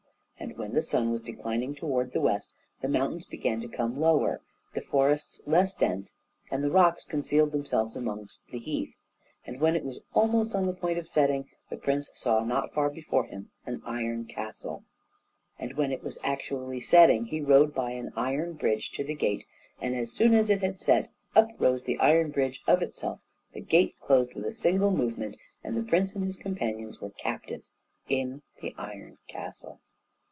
And 0.41 0.57
when 0.57 0.73
the 0.73 0.81
sun 0.81 1.11
was 1.11 1.21
declining 1.21 1.75
toward 1.75 2.13
the 2.13 2.19
west, 2.19 2.51
the 2.81 2.87
mountains 2.87 3.25
began 3.27 3.61
to 3.61 3.67
become 3.67 3.99
lower, 3.99 4.41
the 4.73 4.81
forests 4.81 5.39
less 5.45 5.75
dense, 5.75 6.17
and 6.49 6.63
the 6.63 6.71
rocks 6.71 7.05
concealed 7.05 7.51
themselves 7.51 7.95
amongst 7.95 8.47
the 8.47 8.57
heath; 8.57 8.95
and 9.45 9.61
when 9.61 9.75
it 9.75 9.83
was 9.83 9.99
almost 10.15 10.55
on 10.55 10.65
the 10.65 10.73
point 10.73 10.97
of 10.97 11.07
setting, 11.07 11.47
the 11.69 11.77
prince 11.77 12.09
saw 12.15 12.43
not 12.43 12.73
far 12.73 12.89
before 12.89 13.25
him 13.25 13.51
an 13.67 13.83
iron 13.85 14.25
castle; 14.25 14.83
and 15.59 15.75
when 15.75 15.91
it 15.91 16.01
was 16.01 16.17
actually 16.23 16.81
setting, 16.81 17.25
he 17.25 17.39
rode 17.39 17.75
by 17.75 17.91
an 17.91 18.11
iron 18.15 18.53
bridge 18.53 18.89
to 18.93 19.03
the 19.03 19.15
gate, 19.15 19.45
and 19.79 19.95
as 19.95 20.11
soon 20.11 20.33
as 20.33 20.49
it 20.49 20.61
had 20.61 20.79
set, 20.79 21.09
up 21.35 21.49
rose 21.59 21.83
the 21.83 21.99
iron 21.99 22.31
bridge 22.31 22.61
of 22.65 22.81
itself, 22.81 23.19
the 23.53 23.61
gate 23.61 23.93
closed 23.99 24.33
with 24.33 24.45
a 24.45 24.53
single 24.53 24.89
movement, 24.89 25.37
and 25.63 25.77
the 25.77 25.83
prince 25.83 26.15
and 26.15 26.23
his 26.23 26.35
companions 26.35 26.99
were 26.99 27.11
captives 27.11 27.75
in 28.09 28.41
the 28.63 28.73
iron 28.75 29.19
castle. 29.27 29.79